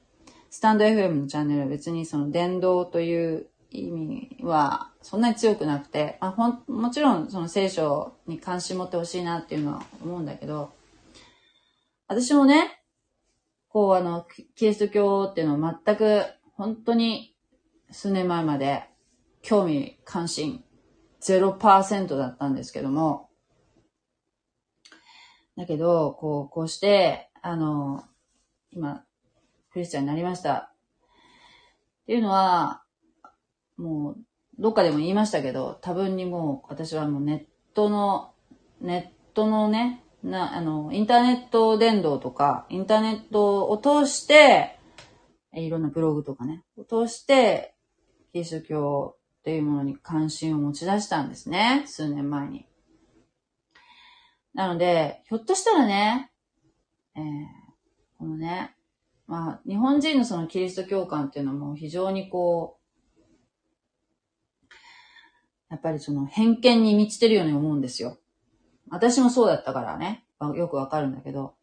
[0.51, 10.71] スタンド FM のチャンネルは別にその伝道という意味はそんなに強くなくて、まあ、ほんもちろんその聖書に関心持ってほしいなっていうのは思うんだけど、
[12.07, 12.81] 私もね、
[13.67, 16.23] こうあの、キリスト教っていうのは全く
[16.55, 17.35] 本当に
[17.91, 18.83] 数年前まで
[19.41, 20.63] 興味、関心
[21.21, 23.29] 0%だったんですけども、
[25.55, 28.03] だけど、こう、こうして、あの、
[28.71, 29.03] 今、
[29.71, 30.53] クリスチャンになりました。
[30.53, 32.83] っていうのは、
[33.79, 34.17] もう、
[34.59, 38.33] どっかでも言いましたけど、多分にもう、私はもうネットの、
[38.81, 44.77] ネットのね、な、あの、インターネット伝道とか、インターネットを通して、
[45.53, 47.75] いろんなブログとかね、を通して、
[48.33, 51.83] キリスト教っていうものに関心を持ち出したんですね。
[51.87, 52.65] 数年前に。
[54.53, 56.31] なので、ひょっとしたらね、
[57.15, 57.23] えー、
[58.17, 58.75] このね、
[59.25, 62.78] まあ、日本人のそのキリスト教観っていうのも非常にこう、
[65.69, 68.17] やっぱりその偏見に満ちてるように思うんですよ。
[68.89, 71.53] 私もそうだったからね、よくわかるんだけど。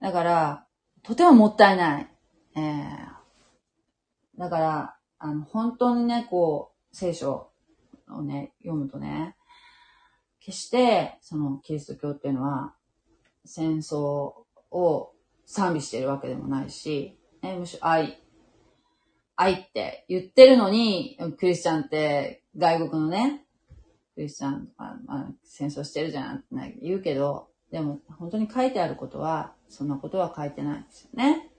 [0.00, 0.66] だから、
[1.02, 2.10] とてももったいない。
[2.56, 7.50] えー、だから、あの、本当にね、こう、聖書
[8.08, 9.36] をね、読むとね、
[10.40, 12.74] 決して、その、キリスト教っていうのは、
[13.44, 13.98] 戦争
[14.70, 15.12] を
[15.46, 18.22] 賛美してるわけでもないし、ね、むしろ愛、
[19.36, 23.44] 愛って言ってるのに、クリスチャンって外国のね、
[24.14, 31.50] クリスチャンとか、まあ、戦争してるじゃんって言うけど、でも本当に書いてあることは、そんなことは書いてないんですよね。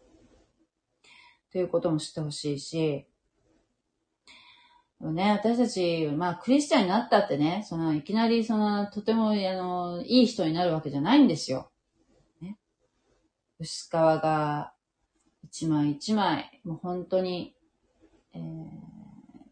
[1.51, 3.05] ということも知ってほしいし、
[4.99, 11.69] でもね、私たち、まあ、クリスチャンになったってね、その、いきなり、その、とても、あの、いい人になるわけじゃないんですよ。
[12.41, 12.57] ね。
[13.59, 14.73] 薄皮が、
[15.43, 17.55] 一枚一枚、もう本当に、
[18.33, 18.41] えー、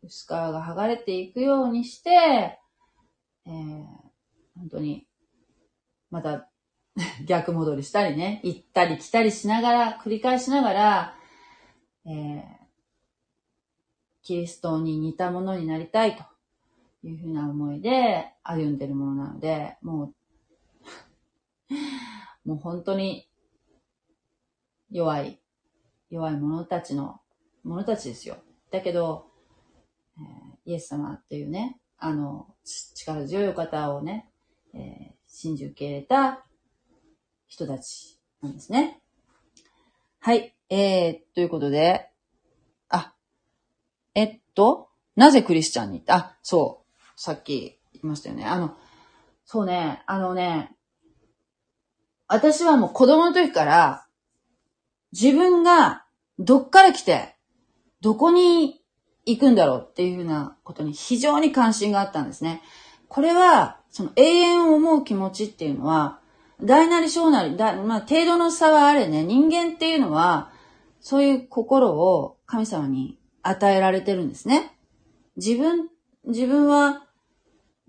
[0.03, 2.59] 薄皮が剥がれていくようにして、
[3.45, 3.85] えー、
[4.55, 5.07] 本当に、
[6.11, 6.49] また
[7.25, 11.17] 逆戻りしたりね、行ったり来たりしながら、繰り返しながら、
[12.05, 12.43] えー、
[14.21, 16.23] キリストに似たものになりたいと
[17.03, 20.15] いうふうな思いで歩んでるものなので、もう
[22.47, 23.29] もう本当に
[24.91, 25.39] 弱い、
[26.09, 27.21] 弱い者たちの、
[27.63, 28.37] 者たちですよ。
[28.69, 29.32] だけど、
[30.17, 32.47] えー、イエス様っていうね、あの、
[32.95, 34.29] 力強い方をね、
[34.73, 36.45] えー、信じ受け入れた
[37.47, 39.01] 人たちなんですね。
[40.19, 40.55] はい。
[40.69, 42.09] えー、ということで、
[42.89, 43.13] あ、
[44.15, 47.01] えっと、なぜクリスチャンにあ、そう。
[47.15, 48.45] さっき言いましたよね。
[48.45, 48.75] あの、
[49.45, 50.75] そうね、あのね、
[52.27, 54.07] 私はもう子供の時から、
[55.11, 56.05] 自分が
[56.39, 57.35] どっから来て、
[58.01, 58.82] どこに
[59.25, 62.61] 行くんだろうっていうふうなことに非常に関心があったんですね。
[63.07, 66.19] これは、その永遠を思う気持ちっていうのは、
[66.61, 70.51] 大なり小なり、だまあ、程度の差はあれね、人間っていうのは、
[70.99, 74.77] そういう心を神様に与えられてるんですね。
[75.35, 75.89] 自分、
[76.25, 77.05] 自分は、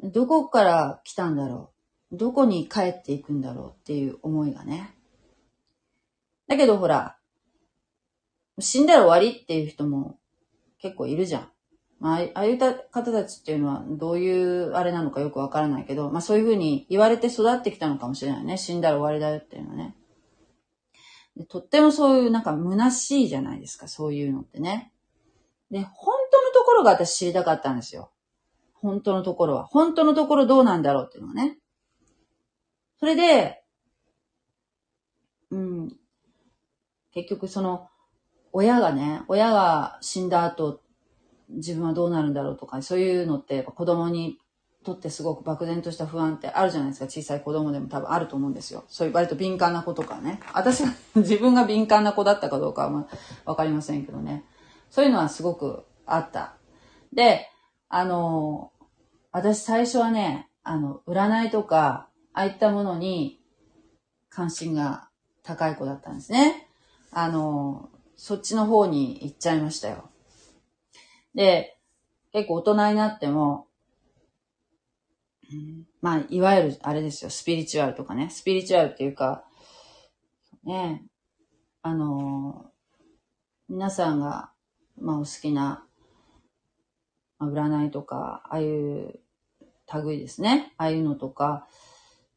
[0.02, 1.70] どこから来たんだろ
[2.12, 2.16] う。
[2.16, 4.94] どこに帰っていくんだろうっていう思いがね。
[6.48, 7.16] だけどほら、
[8.58, 10.18] 死んだら終わりっていう人も
[10.84, 11.48] 結構いるじゃん。
[11.98, 18.58] まあ、ああいう方たちっていうのはどういうあれなのかよくわからないけど、まあそういうふうに言われて育ってきたのかもしれないね。
[18.58, 19.96] 死んだら終わりだよっていうのはね。
[21.36, 24.92] でとってもそういうなんか虚しいじゃないですか、そういうのってね。
[25.70, 28.12] で、本当のところが私知りたかったんですよ。
[28.74, 29.64] 本当のところは。
[29.64, 31.56] 本当のところどうなんだろうっていうのがね。
[33.00, 33.62] それで、
[35.50, 35.96] うん、
[37.14, 37.88] 結局その、
[38.56, 40.80] 親がね、親が死んだ後、
[41.50, 44.38] 自分はどうなるんだろうとか、そういうのって子供に
[44.84, 47.06] とってすごく漠然とした不安ってあるじゃないですか。
[47.06, 48.84] 小さい子供でも多分あると思うんですよ。
[48.86, 50.38] そういう割と敏感な子とかね。
[50.52, 53.08] 私は 自分が敏感な子だったかどうかは
[53.44, 54.44] わかりませんけどね。
[54.88, 56.54] そういうのはすごくあった。
[57.12, 57.50] で、
[57.88, 58.70] あの、
[59.32, 63.40] 私最初はね、あの、占いとか、ああいったものに
[64.28, 65.08] 関心が
[65.42, 66.68] 高い子だったんですね。
[67.10, 67.88] あの、
[68.24, 70.08] そっちの方に行っちゃいましたよ。
[71.34, 71.76] で、
[72.32, 73.66] 結構大人になっても、
[76.00, 78.30] まあ、いわゆるあれですよ、スピリチュアルとかね。
[78.30, 79.44] スピリチュアルっていうか、
[80.64, 81.04] ね、
[81.82, 82.70] あの、
[83.68, 84.52] 皆さんが、
[84.98, 85.84] まあ、お好きな、
[87.38, 89.20] まあ、占いとか、ああいう
[90.02, 90.72] 類ですね。
[90.78, 91.68] ああいうのとか、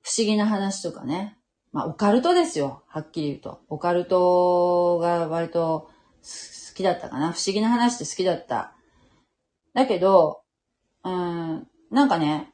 [0.02, 1.37] 不思議な話とかね。
[1.78, 2.82] まあ、オカルトですよ。
[2.88, 3.62] はっきり言うと。
[3.70, 5.92] オカルトが割と
[6.24, 7.34] 好きだったかな。
[7.34, 8.74] 不思議な話って好きだった。
[9.76, 10.42] だけど、
[11.04, 12.52] うん、なんかね、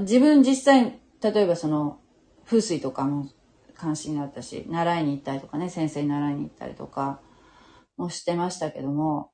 [0.00, 2.00] 自分実際、例えばその、
[2.46, 3.28] 風水とかも
[3.76, 7.20] 関心があったし、習いに行ったりとかね、先生に習いに行ったりとか
[7.96, 9.30] もしてましたけども、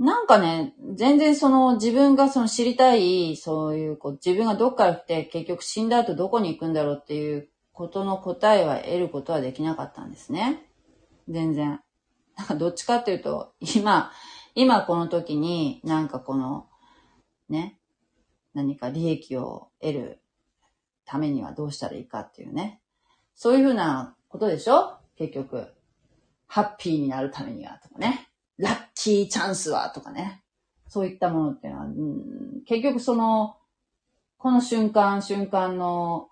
[0.00, 10.66] なんかね、全然その自分がその知りたい、そういうこう自分がどっから来て結局死んだ後どこに行くんだろうっていうことの答えは得ることはできなかったんですね。
[11.28, 11.78] 全然。
[12.34, 14.10] なんかどっちかっていうと、今、
[14.54, 16.66] 今この時になんかこの、
[17.50, 17.78] ね、
[18.54, 20.20] 何か利益を得る
[21.04, 22.80] ためにはどうしたらいいかっていうね。
[23.34, 24.96] そういうふうなことでしょ？
[25.18, 25.68] 結局。
[26.46, 28.28] ハッピーになるためにはとかね。
[28.56, 30.42] ラッキーチャンスはとかね。
[30.88, 33.56] そういったものっていうのは、うん、結局その、
[34.38, 36.28] この瞬間瞬間の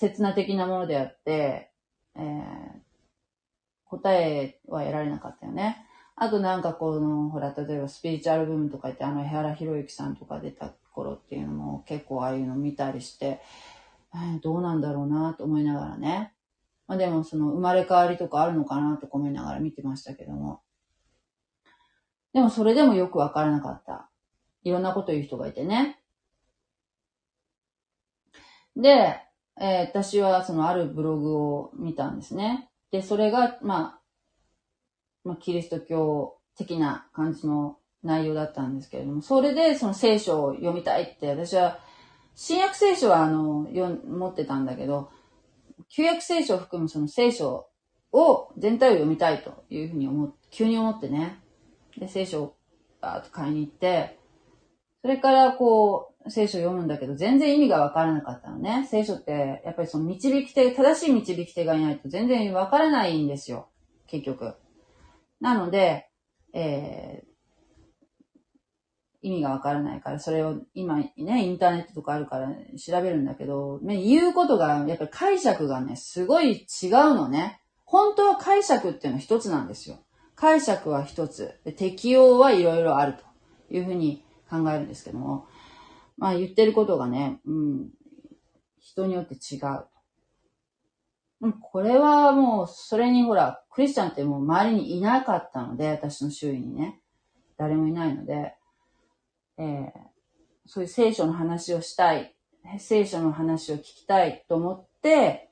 [0.00, 1.72] 刹那的なものであって、
[2.14, 2.22] えー、
[3.86, 5.84] 答えは得られなかったよね。
[6.14, 13.40] あとなんかこの、ほら、例えばスピリチュアルブームとか言って、あの、原博之さんとか出た頃っていうのも結構ああいうの見たりして、
[14.14, 16.32] えー、どうなんだろうなと思いながらね。
[16.86, 20.62] まあでもその生まれ変わりとかあるのかなと思いながら見てましたけども。
[22.32, 24.08] でもそれでもよくわからなかった。
[24.62, 26.00] いろんなこと言う人がいてね。
[28.76, 29.27] で、
[29.60, 32.68] えー、私はそのあるブログを見たんですね。
[32.90, 34.00] で、それが、まあ、
[35.24, 41.78] まあ、キリスト教的な感じの内容だったんですけれども、それでその聖書を読みたいって私は
[42.40, 43.66] 新約聖書はあの、
[44.06, 45.10] 持ってたんだけど、
[45.88, 47.66] 旧約聖書を含むその聖書
[48.12, 51.40] を、全体を読みたいというふうに思っ、急に思ってね。
[51.98, 52.56] で、聖書を
[53.00, 54.20] バーッと買いに行って、
[55.02, 58.86] それからこう、聖書を読むんだけど、全然意味がわからなかったのね。
[58.90, 63.68] 聖書って、やっぱりその導き手、正しい導き手がいないと全然わからないんですよ。
[64.06, 64.54] 結局。
[65.40, 66.08] なので、
[66.52, 67.24] え
[69.20, 72.48] 意味がわからないから、それを今ね、インターネットとかあるから
[72.78, 77.60] 調べるんだけど、ね、言うことが、やっぱり解釈がね、すごい違うのね。
[77.84, 79.98] 本当は解釈っていうのは一つなんですよ。
[80.36, 81.58] 解釈は一つ。
[81.64, 85.46] で適用はいろいろあるというふうに考えるんですけども、
[86.18, 87.90] まあ言ってることがね、うん、
[88.80, 89.86] 人によって違う。
[91.60, 97.00] これはもう、それにほら、クリスチャンってもう周りにいなかったので、私の周囲にね、
[97.56, 98.56] 誰もいないので、
[99.56, 99.90] えー、
[100.66, 102.34] そういう聖書の話をしたい、
[102.78, 105.50] 聖書の話を聞きたいと思って、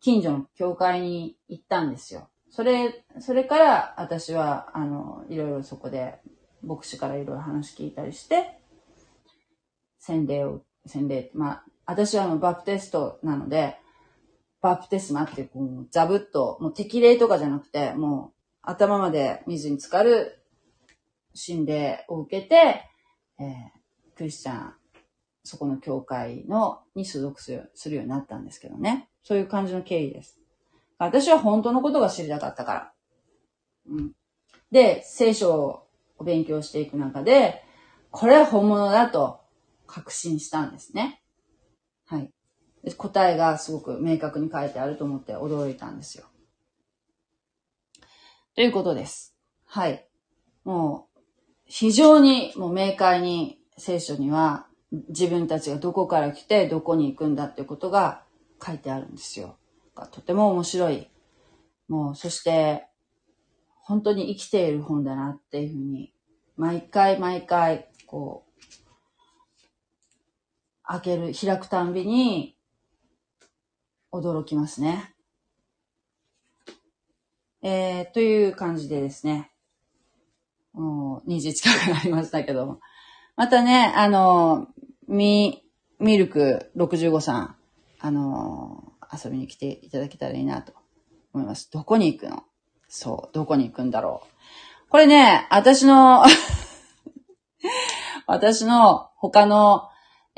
[0.00, 2.28] 近所の教会に行ったんですよ。
[2.50, 6.20] それ、それから私は、あの、いろいろそこで、
[6.62, 8.57] 牧師からいろいろ話聞いたりして、
[10.08, 13.76] 洗礼を、洗礼、まあ、私はあのバプテストなので、
[14.62, 20.42] バプテスマってこう、ザブッと、もう適齢とかじゃなくて、もう頭まで水に浸かる
[21.34, 22.84] 心霊を受けて、
[23.38, 24.74] えー、クリスチャン、
[25.44, 29.08] そこの教会の、に所属するするようになったんですけどね。
[29.22, 30.40] そういう感じの経緯です。
[30.96, 32.92] 私は本当のことが知りたかったから。
[33.90, 34.12] うん。
[34.72, 35.86] で、聖書を
[36.24, 37.62] 勉強していく中で、
[38.10, 39.40] これは本物だと
[39.88, 41.22] 確信したんですね。
[42.06, 42.30] はい。
[42.96, 46.26] 答えがすごく明確に書いてあると思って驚いたんですよ。
[48.54, 49.34] ということです。
[49.66, 50.06] はい。
[50.64, 51.20] もう、
[51.64, 54.66] 非常にもう明快に聖書には
[55.08, 58.24] 自分たちがどこから来てどこに行くんだってことが
[58.64, 59.58] 書いてあるんですよ。
[60.12, 61.10] とても面白い。
[61.88, 62.86] もう、そして、
[63.80, 66.12] 本当に生きている本だなっていうふうに、
[66.56, 68.47] 毎回毎回、こう、
[70.90, 72.56] 開ける、開くたんびに、
[74.10, 75.14] 驚きますね。
[77.62, 79.50] えー、という感じでですね。
[80.72, 82.78] もう2時近くなりましたけど
[83.36, 84.68] またね、あの、
[85.08, 85.62] ミ、
[85.98, 87.56] ミルク65さん、
[88.00, 90.72] あの、遊びに来ていただけたらいいなと
[91.34, 91.70] 思います。
[91.70, 92.44] どこに行くの？
[92.88, 94.90] そう、どこに行くんだろう。
[94.90, 96.24] これね、私の
[98.26, 99.88] 私の他の、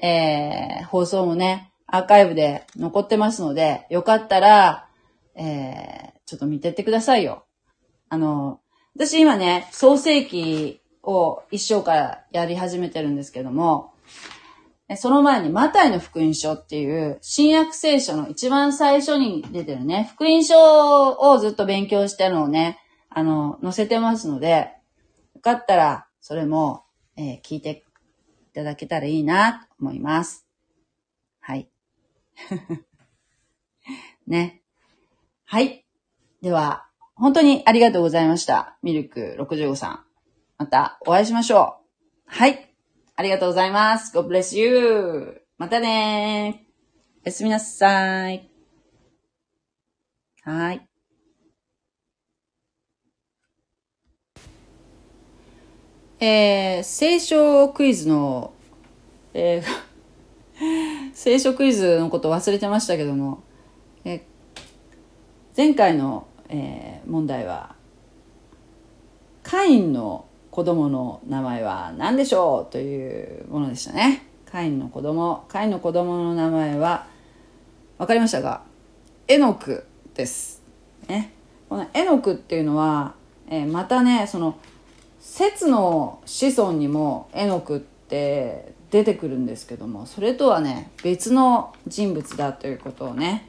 [0.03, 4.89] えー、放送もね、アーカイブで残ってますので、よかったら、
[5.35, 7.45] えー、ちょっと見てってくださいよ。
[8.09, 8.61] あの、
[8.95, 13.93] 私今ね、創世記を一章からやり始めてるんですけども、
[14.97, 20.57] その前にマタイの福音書っていう新約聖書の一番最初に出てるね、福音書
[21.17, 22.79] をずっと勉強してるのをね、
[23.09, 24.73] あの、載せてますので、
[25.35, 26.85] よかったらそれも、
[27.17, 27.85] えー、聞いて
[28.51, 30.45] いただけたらいいなと思います。
[31.41, 31.71] はい。
[34.27, 34.63] ね。
[35.45, 35.87] はい。
[36.43, 38.77] では、本当にありがとうございました。
[38.83, 40.05] ミルク65さん。
[40.59, 41.81] またお会いしましょ
[42.27, 42.31] う。
[42.33, 42.75] はい。
[43.15, 44.17] ありがとうございます。
[44.17, 45.43] God bless you.
[45.57, 46.71] またねー
[47.23, 48.51] おやすみなさい。
[50.43, 50.90] はい。
[56.23, 58.53] えー、聖書クイズの、
[59.33, 63.43] えー、 聖書クイズのこと忘れてましたけども、
[64.05, 64.21] えー、
[65.57, 67.75] 前回の、えー、問題は
[69.43, 74.27] カインの子供の名前は何でしょうというものでしたね。
[74.45, 77.07] カインの子供、カインの子供の名前は
[77.97, 78.63] 分かりましたが、
[79.27, 80.63] エノクです。
[81.09, 81.33] ね。
[81.69, 83.15] このエノクっていうのは、
[83.49, 84.57] えー、またね、その
[85.21, 93.49] 節の子孫にもエノクって出てくるんですけどもそれとはね別の人物だということをね、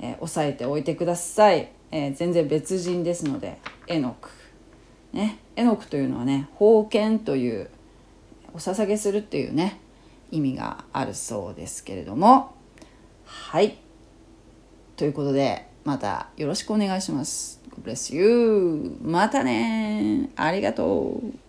[0.00, 4.28] えー、押さえておいてください、えー、全然別人ですのでエノク。
[5.12, 7.70] ねエノクというのはね封建という
[8.54, 9.80] お捧げするっていうね
[10.30, 12.54] 意味があるそうですけれども。
[13.24, 13.78] はい。
[14.96, 17.61] ということでまたよろしくお願いします。
[17.80, 18.14] bless
[19.02, 20.30] またね。
[20.36, 21.41] ありがとう。